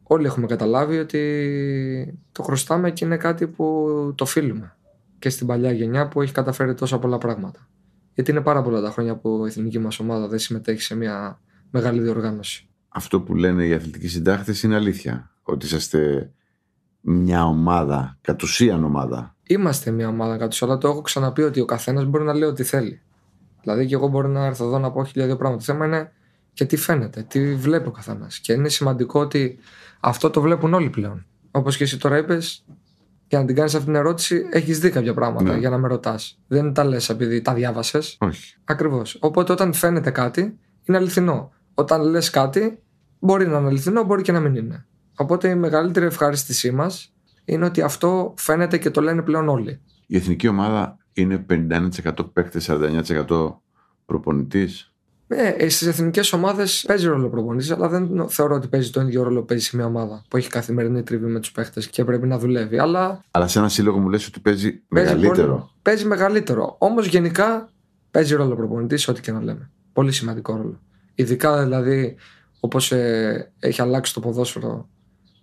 [0.06, 4.76] όλοι έχουμε καταλάβει ότι το χρωστάμε και είναι κάτι που το φίλουμε
[5.18, 7.68] και στην παλιά γενιά που έχει καταφέρει τόσα πολλά πράγματα.
[8.14, 11.40] Γιατί είναι πάρα πολλά τα χρόνια που η εθνική μας ομάδα δεν συμμετέχει σε μια
[11.70, 12.68] μεγάλη διοργάνωση.
[12.88, 15.30] Αυτό που λένε οι αθλητικοί συντάχτες είναι αλήθεια.
[15.42, 16.30] Ότι είσαστε
[17.00, 19.36] μια ομάδα, κατ' ουσίαν ομάδα.
[19.42, 22.48] Είμαστε μια ομάδα κατ' ουσίαν, αλλά το έχω ξαναπεί ότι ο καθένας μπορεί να λέει
[22.48, 23.00] ό,τι θέλει.
[23.60, 25.64] Δηλαδή και εγώ μπορεί να έρθω εδώ να πω χιλιάδες πράγματα.
[25.64, 26.12] Το θέμα είναι
[26.52, 28.38] και τι φαίνεται, τι βλέπει ο καθένας.
[28.38, 29.58] Και είναι σημαντικό ότι
[30.08, 31.26] αυτό το βλέπουν όλοι πλέον.
[31.50, 32.64] Όπως και εσύ τώρα είπες,
[33.28, 35.58] για να την κάνεις αυτή την ερώτηση, έχεις δει κάποια πράγματα Ναι.
[35.58, 36.38] για να με ρωτάς.
[36.47, 38.16] Δεν τα λες επειδή τα διάβασες.
[38.21, 38.54] Όχι.
[38.64, 39.16] Ακριβώς.
[39.21, 41.52] Οπότε όταν φαίνεται κάτι, είναι αληθινό.
[41.75, 42.78] Όταν λες κάτι,
[43.19, 44.86] μπορεί να είναι αληθινό, μπορεί και να μην είναι.
[45.16, 47.12] Οπότε η μεγαλύτερη ευχαρίστησή μας
[47.45, 49.80] είναι ότι αυτό φαίνεται και το λένε πλέον όλοι.
[50.06, 53.62] Η εθνική ομάδα είναι 51% παίκτες, 49%
[54.06, 54.92] προπονητής.
[55.28, 59.41] Ε, Στις εθνικές ομάδες παίζει ρόλο προπονητής, αλλά δεν θεωρώ ότι παίζει τον ίδιο ρόλο
[59.41, 62.39] που παίζει σε μια ομάδα που έχει καθημερινή τριβή με τους παίχτες και πρέπει να
[62.39, 62.78] δουλεύει.
[62.78, 65.52] Αλλά Αλλά σε ένα σύλλογο μου λες ότι παίζει, παίζει μεγαλύτερο.
[65.52, 66.76] πολύ- παίζει μεγαλύτερο.
[66.78, 67.69] Όμως γενικά
[68.10, 69.71] παίζει ρόλο προπονητής, ό,τι και να λέμε.
[69.93, 70.80] Πολύ σημαντικό ρόλο.
[71.15, 72.17] Ειδικά δηλαδή
[72.60, 72.93] όπως
[73.58, 74.89] έχει αλλάξει το ποδόσφαιρο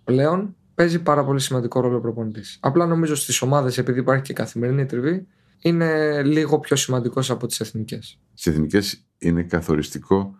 [0.04, 2.58] πλέον, παίζει πάρα πολύ σημαντικό ρόλο προπονητής.
[2.60, 5.26] Απλά νομίζω στις ομάδες, επειδή υπάρχει και καθημερινή τριβή,
[5.68, 8.18] είναι λίγο πιο σημαντικός από τις εθνικές.
[8.34, 10.34] Στις εθνικές είναι καθοριστικό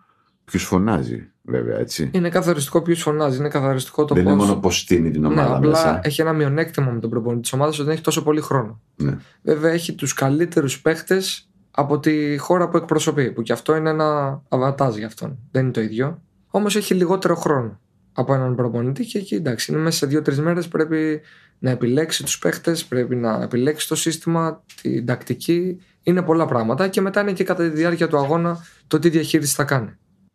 [0.45, 2.09] ποιος φωνάζει, βέβαια, έτσι.
[2.13, 5.27] Είναι καθοριστικό ποιος φωνάζει, είναι καθοριστικό το Δεν πώς- είναι μόνο πώς στείνει την Ναι,
[5.27, 5.99] ομάδα απλά μέσα.
[6.03, 8.81] έχει ένα μειονέκτημα με τον προπονητή της ομάδας ότι δεν έχει τόσο πολύ χρόνο.
[8.95, 9.17] Ναι.
[9.41, 14.41] Βέβαια έχει τους καλύτερους παίχτες από τη χώρα που εκπροσωπεί, που και αυτό είναι ένα
[14.49, 15.37] αβατάζ για αυτόν.
[15.51, 16.21] Δεν είναι το ίδιο.
[16.47, 17.79] Όμως έχει λιγότερο χρόνο
[18.13, 21.21] από έναν προπονητή και εκεί εντάξει, είναι μέσα σε δύο-τρεις μέρες πρέπει
[21.59, 25.81] να επιλέξει τους παίχτες, πρέπει να επιλέξει το σύστημα, την τακτική.
[26.03, 29.55] Είναι πολλά πράγματα και μετά είναι και κατά τη διάρκεια του αγώνα το τι διαχείριση
[29.55, 29.89] θα κάνει.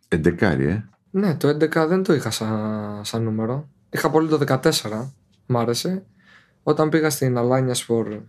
[0.08, 0.84] Εντεκάρι, ε.
[1.10, 3.68] Ναι, το 11 δεν το είχα σαν, σαν νούμερο.
[3.90, 4.60] Είχα πολύ το 14,
[5.46, 6.04] μ' άρεσε.
[6.62, 8.20] Όταν πήγα στην Αλάνια Σπορ,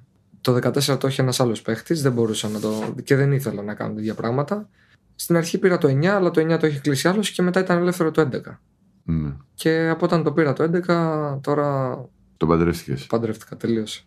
[0.41, 2.93] το 14 το είχε ένας άλλος παίχτης, δεν μπορούσα να το.
[3.03, 4.69] και δεν ήθελα να κάνω τέτοια πράγματα.
[5.15, 7.77] Στην αρχή πήρα το 9, αλλά το 9 το είχε κλείσει άλλος και μετά ήταν
[7.77, 8.57] ελεύθερο το 11.
[9.03, 9.33] Ναι.
[9.53, 11.97] Και από όταν το πήρα το 11, τώρα
[12.41, 13.05] Τον παντρεύτηκες.
[13.05, 14.03] παντρεύτηκα, τελείωσε.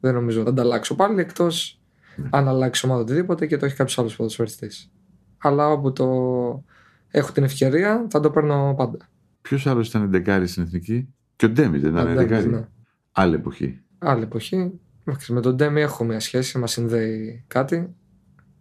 [0.00, 1.80] Δεν νομίζω να τα αλλάξω πάλι εκτός
[2.30, 4.92] αν αλλάξει ομάδα οτιδήποτε και το έχει κάποιος άλλος ποδοσφαιριστής.
[5.38, 6.06] Αλλά όπου το
[7.08, 8.96] έχω την ευκαιρία θα το παίρνω πάντα.
[9.42, 12.68] Ποιος άλλος ήταν εντεκάρι στην εθνική, και ο Ντέμι δεν ήταν Αντέμις, εντεκάρι; ναι.
[13.12, 13.80] Άλλη εποχή.
[13.98, 14.80] Άλλη εποχή.
[15.04, 17.94] Εντάξει, Με τον Ντέμι έχω μια σχέση, μας συνδέει κάτι.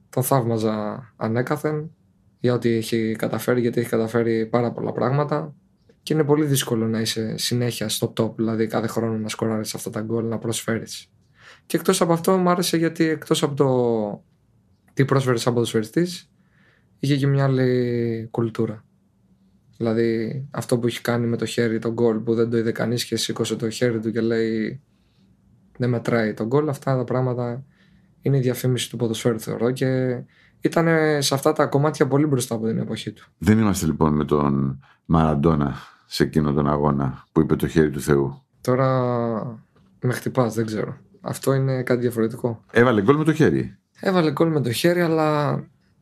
[0.09, 1.91] Τον θαύμαζα ανέκαθεν
[2.39, 5.55] για ό,τι έχει καταφέρει, γιατί έχει καταφέρει πάρα πολλά πράγματα.
[6.03, 9.89] Και είναι πολύ δύσκολο να είσαι συνέχεια στο top, δηλαδή κάθε χρόνο να σκοράρεις αυτά
[9.89, 11.11] τα γκολ, να προσφέρεις.
[11.65, 14.23] Και εκτός από αυτό, μου άρεσε γιατί εκτός από το
[14.93, 16.31] τι πρόσφερες σαν ποδοσφαιριστής,
[16.99, 18.85] είχε και μια άλλη κουλτούρα.
[19.77, 23.05] Δηλαδή αυτό που έχει κάνει με το χέρι τον γκολ που δεν το είδε κανείς
[23.05, 24.81] και σήκωσε το χέρι του και λέει
[25.77, 26.69] δεν μετράει τον γκολ.
[26.69, 27.65] Αυτά τα πράγματα
[28.21, 30.21] είναι η διαφήμιση του ποδοσφαίρου θεωρώ και
[30.61, 30.87] ήταν
[31.21, 33.27] σε αυτά τα κομμάτια πολύ μπροστά από την εποχή του.
[33.37, 38.01] Δεν είμαστε λοιπόν με τον Μαραντόνα σε εκείνο τον αγώνα που είπε το χέρι του
[38.01, 38.41] Θεού.
[38.61, 38.87] Τώρα
[40.01, 40.97] με χτυπάς, δεν ξέρω.
[41.21, 42.63] Αυτό είναι κάτι διαφορετικό.
[42.71, 43.77] Έβαλε γκολ με το χέρι.
[43.99, 45.59] Έβαλε γκολ με το χέρι, αλλά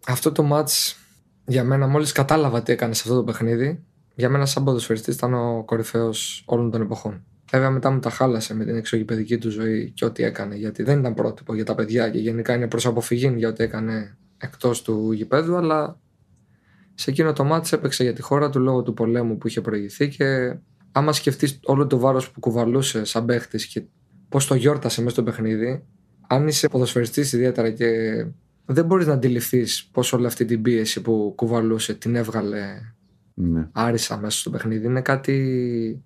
[0.07, 0.97] αυτό το μάτς
[1.45, 3.83] Για μένα, μόλις κατάλαβα τι έκανε σε αυτό το παιχνίδι,
[4.15, 7.23] για μένα, σαν ποδοσφαιριστής, ήταν ο κορυφαίος όλων των εποχών.
[7.51, 10.99] Βέβαια, μετά μου τα χάλασε με την εξωγηπαιδική του ζωή και ό,τι έκανε, γιατί δεν
[10.99, 15.11] ήταν πρότυπο για τα παιδιά και γενικά είναι προς αποφυγή για ό,τι έκανε εκτός του
[15.11, 15.99] γηπέδου, αλλά
[16.93, 20.07] σε εκείνο το μάτι έπαιξε για τη χώρα του λόγω του πολέμου που είχε προηγηθεί
[20.09, 20.55] και
[20.91, 23.83] άμα σκεφτείς όλο το βάρος που κουβαλούσε σαν παίχτης και
[24.29, 25.83] πώς το γιόρτασε μέσα στο παιχνίδι,
[26.27, 27.87] αν είσαι ποδοσφαιριστής ιδιαίτερα και
[28.65, 32.63] δεν μπορείς να αντιληφθείς πώς όλη αυτή την πίεση που κουβαλούσε την έβγαλε
[33.33, 33.67] Ναι.
[33.71, 34.85] άρισα μέσα στο παιχνίδι.
[34.85, 36.03] Είναι κάτι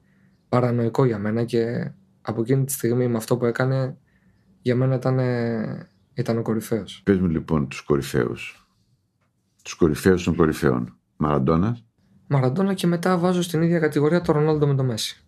[0.50, 1.92] παρανοϊκό για μένα και
[2.22, 3.98] από εκείνη τη στιγμή με αυτό που έκανε
[4.62, 5.20] για μένα ήταν,
[6.14, 7.02] ήταν ο κορυφαίος.
[7.06, 8.68] Πες μου λοιπόν τους κορυφαίους.
[9.64, 10.98] Τους κορυφαίους των κορυφαίων.
[11.18, 11.84] Μαραντώνας.
[12.28, 15.24] Μαραντόνα και μετά βάζω στην ίδια κατηγορία το Ρονάλντο με το Μέση.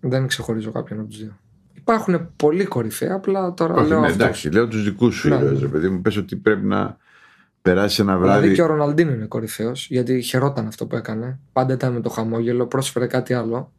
[0.00, 1.38] Δεν ξεχωρίζω κάποιον από τους δύο.
[1.72, 4.22] Υπάρχουν πολλοί κορυφαίοι, απλά τώρα Όχι, λέω ναι, αυτό.
[4.22, 5.58] εντάξει, λέω τους δικούς σου Ναι, ήρωες, ναι.
[5.60, 6.00] ρε παιδί μου.
[6.00, 6.96] Πες ότι πρέπει να
[7.62, 8.38] περάσει ένα βράδυ.
[8.40, 11.38] Δηλαδή και ο Ροναλντίνο είναι κορυφαίος, γιατί χαιρόταν αυτό που έκανε.
[11.52, 13.72] Πάντα ήταν με το χαμόγελο, πρόσφερε κάτι άλλο.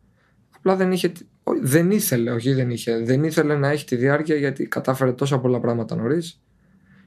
[0.56, 1.12] Απλά δεν είχε.
[1.44, 2.98] ό- Δεν ήθελε, όχι δεν είχε.
[3.04, 6.42] Δεν ήθελε να έχει τη διάρκεια γιατί κατάφερε τόσα πολλά πράγματα νωρίς.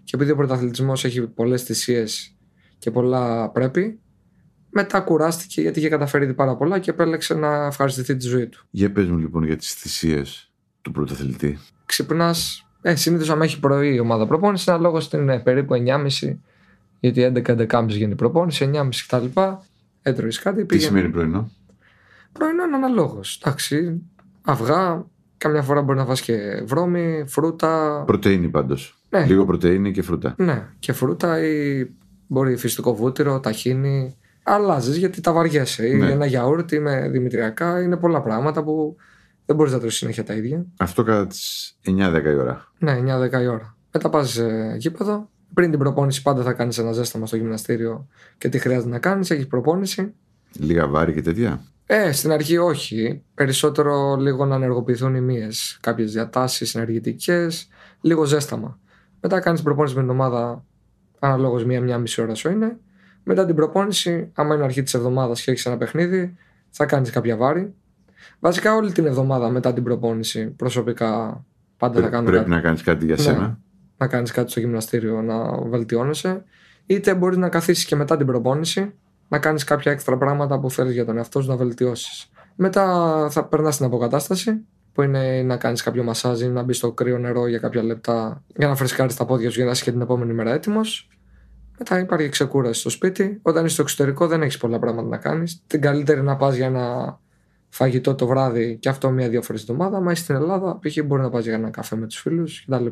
[0.05, 2.37] Και επειδή ο πρωταθλητισμός έχει πολλές θυσίες
[2.79, 3.99] και πολλά πρέπει,
[4.71, 8.67] μετά κουράστηκε γιατί είχε καταφέρει ήδη πάρα πολλά και επέλεξε να ευχαριστηθεί τη ζωή του.
[8.71, 11.59] Για πες μου λοιπόν για τις θυσίες του πρωταθλητή.
[11.87, 12.67] Ξυπνάς.
[12.83, 16.37] Ε, Συνήθως, άμα έχει πρωί η ομάδα προπόνηση, ένα λόγο είναι περίπου 9.30,
[17.01, 19.41] γιατί 11-11.30 γίνει η προπόνηση, 9.30 κτλ.
[20.03, 20.89] Έτρωγες κάτι, Τι πήγαινε.
[20.89, 21.51] σημαίνει πρωινό;
[22.33, 23.21] Πρωινό είναι αναλόγω.
[23.43, 24.03] Εντάξει,
[24.43, 25.05] αυγά,
[25.37, 28.03] καμιά φορά μπορεί να βάζεις και βρώμη, φρούτα.
[28.07, 28.99] Πρωτεΐνη πάντως.
[29.15, 29.25] Ναι.
[29.27, 30.35] Λίγο πρωτεΐνη και φρούτα.
[30.39, 31.87] Ναι, και φρούτα ή
[32.27, 34.17] μπορεί φυσικό βούτυρο, ταχίνι.
[34.43, 35.87] Αλλάζεις γιατί τα βαριέσαι.
[35.87, 36.11] Ή Ναι.
[36.11, 37.81] ένα γιαούρτι με δημητριακά.
[37.83, 38.97] Είναι πολλά πράγματα που
[39.47, 40.67] δεν μπορείς να τρώσει συνέχεια τα ίδια.
[40.77, 42.73] Αυτό κατά τις 9-10 η ώρα.
[42.79, 43.77] Ναι, 9-10 η ώρα.
[43.93, 45.29] Μετά πας σε γήπεδο.
[45.55, 49.31] Πριν την προπόνηση, πάντα θα κάνεις ένα ζέσταμα στο γυμναστήριο και τι χρειάζεται να κάνεις.
[49.31, 50.15] Έχεις προπόνηση.
[50.59, 51.63] Λίγα βάρη και τέτοια.
[51.87, 53.23] Ε, στην αρχή όχι.
[53.35, 55.79] Περισσότερο λίγο να ενεργοποιηθούν οι μύες.
[55.81, 57.69] Κάποιες διατάσεις ενεργητικές.
[58.01, 58.79] Λίγο ζέσταμα.
[59.27, 60.65] Μετά κάνεις προπόνηση με την ομάδα
[61.19, 62.77] αναλόγως μία-μία μισή ώρα σου είναι.
[63.23, 66.37] Μετά την προπόνηση, άμα είναι αρχή της εβδομάδας και έχεις ένα παιχνίδι,
[66.71, 67.75] θα κάνεις κάποια βάρη.
[68.41, 71.45] Βασικά όλη την εβδομάδα μετά την προπόνηση, προσωπικά
[71.77, 73.21] πάντα θα Πρέ- κάνω πρέπει κάτι να κάνεις κάτι για Ναι.
[73.21, 73.59] σένα.
[73.97, 76.45] να κάνεις κάτι στο γυμναστήριο να βελτιώνεσαι
[76.87, 78.93] είτε μπορείς να καθίσεις και μετά την προπόνηση
[79.29, 83.45] να κάνεις κάποια έξτρα πράγματα που θέλεις για τον εαυτό σου να βελτιώσεις μετά θα
[83.45, 87.47] περνάς στην αποκατάσταση που είναι να κάνεις κάποιο μασάζ ή να μπεις στο κρύο νερό
[87.47, 90.33] για κάποια λεπτά για να φρεσκάρεις τα πόδια σου για να είσαι και την επόμενη
[90.33, 91.09] μέρα έτοιμος
[91.79, 93.39] μετά υπάρχει ξεκούραση στο σπίτι.
[93.43, 95.63] Όταν είσαι στο εξωτερικό δεν έχεις πολλά πράγματα να κάνεις.
[95.67, 97.19] Την καλύτερη να πας για ένα
[97.69, 100.01] φαγητό το βράδυ και αυτό μία-δύο φορές την εβδομάδα.
[100.01, 101.05] Μα είσαι στην Ελλάδα, π.χ.
[101.05, 102.87] μπορεί να πας για ένα καφέ με τους φίλους κτλ.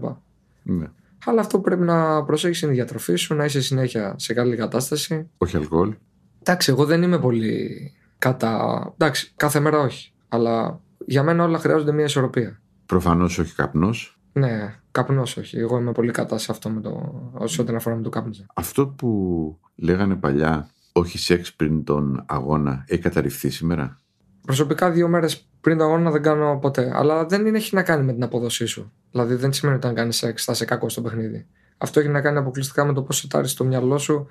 [0.63, 0.87] Ναι.
[1.25, 4.57] Αλλά αυτό που πρέπει να προσέχεις είναι η διατροφή σου, να είσαι συνέχεια σε καλή
[4.57, 5.31] κατάσταση.
[5.39, 5.95] Όχι αλκοόλ.
[6.41, 8.93] Εντάξει, εγώ δεν είμαι πολύ κατά.
[8.93, 10.13] Εντάξει, κάθε μέρα όχι.
[10.29, 12.61] Αλλά για μένα όλα χρειάζονται μια ισορροπία.
[12.87, 14.17] Προφανώς όχι καπνός.
[14.33, 15.59] Ναι, καπνός όχι.
[15.59, 17.13] Εγώ είμαι πολύ κατά σε αυτό με το.
[17.33, 18.47] όσο την αφορά με το κάπνισμα.
[18.55, 24.01] Αυτό που λέγανε παλιά, όχι σεξ πριν τον αγώνα, έχει καταρριφθεί σήμερα;
[24.47, 26.91] Προσωπικά δύο μέρες πριν τον αγώνα δεν κάνω ποτέ.
[26.95, 28.93] Αλλά δεν είναι, έχει να κάνει με την απόδοσή σου.
[29.11, 31.47] Δηλαδή δεν σημαίνει ότι αν κάνεις σεξ θα είσαι κακός στο παιχνίδι.
[31.79, 34.27] Αυτό έχει να κάνει αποκλειστικά με το πώς σετάρει το μυαλό σου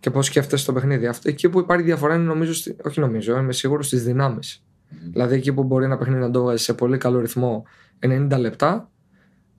[0.00, 1.06] και πώς σκέφτεσαι το παιχνίδι.
[1.06, 4.64] Αυτό, εκεί που υπάρχει διαφορά είναι νομίζω, στη- όχι νομίζω, είμαι σίγουρος στις δυνάμεις.
[5.12, 7.64] Δηλαδή εκεί που μπορεί ένα παιχνίδι να το βγάλει σε πολύ καλό ρυθμό
[8.06, 8.90] 90 λεπτά,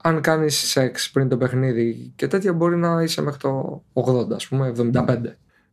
[0.02, 4.48] αν κάνεις σεξ πριν το παιχνίδι και τέτοια μπορεί να είσαι μέχρι το 80, ας
[4.48, 5.18] πούμε, 75.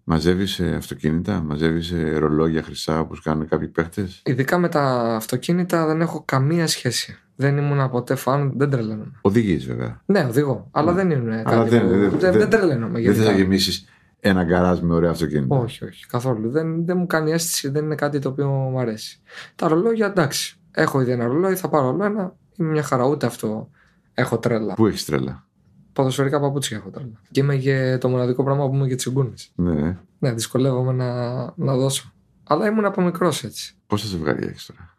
[0.04, 5.86] Μαζεύεις ε, αυτοκίνητα, μαζεύεις ε, ρολόγια χρυσά όπως κάνουν κάποιοι παίχτες; Ειδικά με τα αυτοκίνητα
[5.86, 7.17] δεν έχω καμία σχέση.
[7.36, 9.12] Δεν ήμουν ποτέ φαν, δεν τρελαίνομαι.
[9.22, 10.02] Οδηγείς βέβαια.
[10.06, 10.67] Ναι, οδηγώ.
[10.72, 11.88] Αλλά δεν είναι Αλλά κάτι δεν- που...
[11.89, 12.93] δεν- δεν, δεν- δεν τρελαίνομαι.
[12.93, 13.24] Δεν γενικά.
[13.24, 13.86] θα γεμίσεις
[14.19, 15.55] ένα γκαράζ με ωραία αυτοκίνητα.
[15.55, 16.05] Όχι, όχι.
[16.05, 16.49] Καθόλου.
[16.49, 19.21] Δεν, δεν μου κάνει αίσθηση, δεν είναι κάτι το οποίο μου αρέσει.
[19.55, 20.60] Τα ρολόγια, εντάξει.
[20.71, 22.36] Έχω ήδη ένα ρολόι, θα πάρω άλλο ένα.
[22.58, 23.69] Είμαι μια χαρά, ούτε αυτό
[24.13, 24.73] έχω τρέλα.
[24.73, 25.47] Πού έχεις τρέλα;
[25.93, 27.21] Ποδοσφαιρικά παπούτσια έχω τρέλα.
[27.32, 29.51] Και είμαι και το μοναδικό πράγμα που είμαι και τσιγκούνης.
[29.55, 29.97] Ναι.
[30.19, 32.13] Ναι, δυσκολεύομαι να, να δώσω.
[32.43, 33.75] Αλλά ήμουν από μικρός έτσι.
[33.88, 34.97] Πόσα ζευγάρια έχεις τώρα;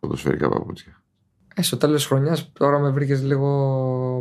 [0.00, 1.01] Ποδοσφαιρικά παπούτσια.
[1.54, 3.46] Ε, στο τέλος της χρονιάς τώρα με βρήκες λίγο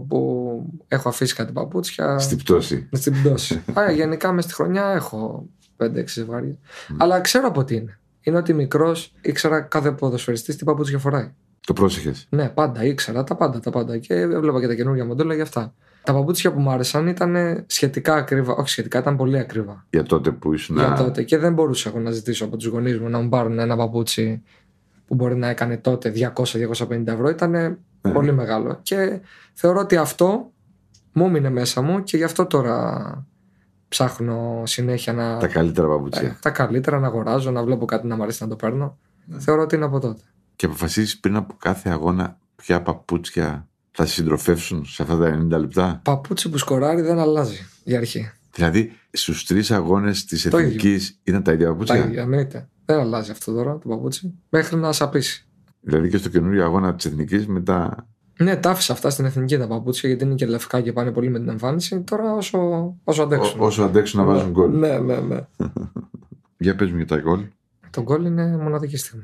[0.07, 0.49] που
[0.87, 2.19] έχω αφήσει κάτι παπούτσια.
[2.19, 2.87] Στην πτώση.
[2.91, 3.63] Με στην πτώση.
[3.79, 6.57] Α, γενικά μες στη χρονιά έχω 5-6 ζευγάρια.
[6.97, 7.99] Αλλά ξέρω από τι είναι.
[8.21, 11.33] Είναι ότι μικρός ήξερα κάθε ποδοσφαιριστής τι παπούτσια φοράει.
[11.65, 13.97] Το πρόσεχες; Ναι, πάντα ήξερα τα πάντα, τα πάντα.
[13.97, 15.73] Και έβλεπα και τα καινούργια μοντέλα για αυτά.
[16.03, 18.53] Τα παπούτσια που μου άρεσαν ήταν σχετικά ακριβά.
[18.53, 19.85] Όχι σχετικά, ήταν πολύ ακριβά.
[19.89, 20.75] Για τότε που ήσουν.
[20.75, 21.23] Για τότε.
[21.23, 24.43] Και δεν μπορούσα εγώ να ζητήσω από τους γονείς μου να μου πάρουν ένα παπούτσι
[25.11, 27.29] που μπορεί να έκανε τότε 200-250 ευρώ.
[27.29, 27.77] Ήταν
[28.13, 28.79] πολύ μεγάλο.
[28.81, 29.21] Και
[29.53, 30.51] θεωρώ ότι αυτό
[31.13, 33.25] μου έμεινε μέσα μου και γι' αυτό τώρα
[33.87, 35.37] ψάχνω συνέχεια να.
[35.37, 36.29] Τα καλύτερα παπούτσια.
[36.29, 38.97] τα, τα καλύτερα να αγοράζω, να βλέπω κάτι να μου αρέσει να το παίρνω.
[39.37, 40.21] Θεωρώ ότι είναι από τότε.
[40.55, 45.59] Και αποφασίσει πριν από κάθε αγώνα ποια παπούτσια θα σε συντροφεύσουν σε αυτά τα 90
[45.59, 48.31] λεπτά; Παπούτσι που σκοράρει δεν αλλάζει για αρχή.
[48.53, 50.67] Δηλαδή στους τρεις αγώνες της Το ίδιο.
[50.69, 52.05] εθνικής ήταν τα ίδια Τα παπούτσια.
[52.05, 52.67] ίδια, εννοείται.
[52.85, 54.33] Δεν αλλάζει αυτό τώρα το παπούτσι.
[54.49, 55.45] Μέχρι να σαπίσει.
[55.81, 58.07] Δηλαδή και στο καινούριο αγώνα της εθνικής μετά.
[58.39, 61.29] Ναι, τα άφησα αυτά στην εθνική τα παπούτσια γιατί είναι και λευκά και πάνε πολύ
[61.29, 61.99] με την εμφάνιση.
[62.01, 62.59] Τώρα όσο,
[63.03, 63.59] όσο αντέξουν.
[63.59, 64.77] Ό, όσο αντέξουν να βάζουν γκολ.
[64.79, 65.39] Ναι, ναι, ναι.
[66.57, 67.45] Για πες μου για τα γκολ.
[67.89, 69.23] Το γκολ είναι μοναδική στιγμή.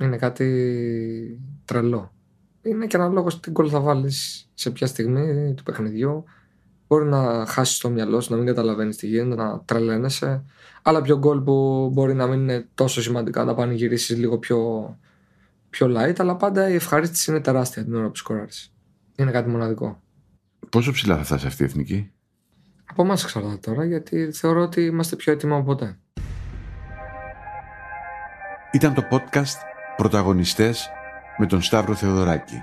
[0.00, 2.12] Είναι κάτι τρελό.
[2.62, 6.24] Είναι και αναλόγως τι γκολ θα βάλεις σε ποια στιγμή του παιχνιδιού.
[6.90, 10.44] Μπορεί να χάσεις το μυαλό σου, να μην καταλαβαίνεις τι γίνεται, να τρελαίνεσαι.
[10.82, 14.58] Άλλα πιο γκολ που μπορεί να μην είναι τόσο σημαντικά, να πανηγυρίσεις λίγο πιο,
[15.70, 18.72] πιο light, αλλά πάντα η ευχαρίστηση είναι τεράστια την ώρα που σκοράρεις.
[19.16, 20.02] Είναι κάτι μοναδικό.
[20.70, 22.10] Πόσο ψηλά θα φτάσει αυτή η εθνική;
[22.84, 25.98] Από εμάς εξαρτάται τώρα, γιατί θεωρώ ότι είμαστε πιο έτοιμοι από ποτέ.
[28.72, 29.56] Ήταν το podcast
[29.96, 30.88] «Πρωταγωνιστές»
[31.38, 32.62] με τον Σταύρο Θεοδωράκη.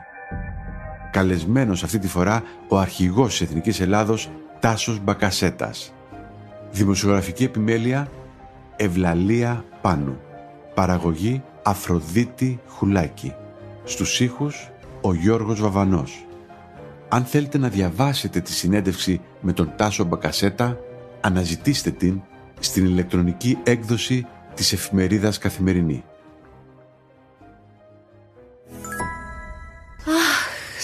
[1.12, 5.94] Καλεσμένος αυτή τη φορά ο αρχηγός της Εθνικής Ελλάδος Τάσος Μπακασέτας.
[6.72, 8.12] Δημοσιογραφική επιμέλεια
[8.76, 10.18] Ευλαλία Πάνου.
[10.74, 13.34] Παραγωγή Αφροδίτη Χουλάκη.
[13.84, 14.70] Στους ήχους
[15.02, 16.26] ο Γιώργος Βαβανός.
[17.10, 20.78] Αν θέλετε να διαβάσετε τη συνέντευξη με τον Τάσο Μπακασέτα,
[21.22, 22.22] αναζητήστε την
[22.60, 26.04] στην ηλεκτρονική έκδοση της εφημερίδας Καθημερινή.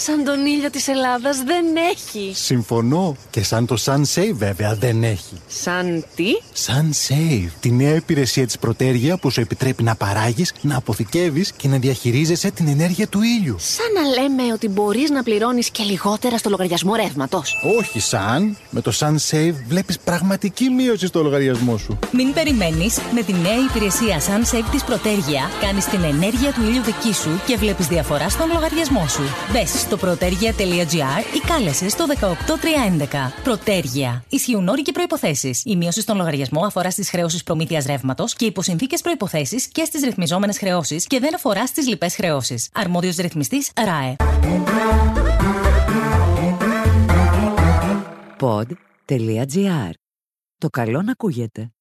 [0.06, 2.32] Σαν τον ήλιο της Ελλάδας δεν έχει.
[2.36, 3.16] Συμφωνώ.
[3.30, 5.42] Και σαν το SunSave βέβαια δεν έχει.
[5.48, 6.26] Σαν τι;
[6.66, 11.78] SunSave, τη νέα υπηρεσία της Πρωτέργεια που σου επιτρέπει να παράγεις, να αποθηκεύεις και να
[11.78, 13.56] διαχειρίζεσαι την ενέργεια του ήλιου.
[13.60, 17.64] Σαν να λέμε ότι μπορείς να πληρώνεις και λιγότερα στο λογαριασμό ρεύματος.
[17.80, 18.58] Όχι σαν.
[18.70, 22.00] Με το SunSave βλέπεις πραγματική μείωση στο λογαριασμό σου.
[22.12, 27.14] Μην περιμένεις, με τη νέα υπηρεσία SunSave της Πρωτέργεια κάνεις την ενέργεια του ήλιου δική
[27.14, 29.24] σου και βλέπεις διαφορά στον λογαριασμό σου.
[29.52, 32.28] Μπες στο πρωτέργεια.gr ή κάλεσε στο 18311.
[33.44, 34.24] Πρωτέργεια.
[34.30, 35.62] Ισχύουν όροι και προποθέσει.
[35.64, 40.58] Η μείωση στον λογαριασμό αφορά στις χρεώσεις προμήθειας ρεύματος και υποσυνθήκες προποθέσει και στις ρυθμιζόμενες
[40.58, 42.70] χρεώσεις και δεν αφορά στις λοιπές χρεώσεις.
[42.74, 44.16] Αρμόδιος ρυθμιστής ΡΑΕ.
[48.40, 49.92] pod.gr.
[50.58, 51.73] Το καλό να ακούγεται.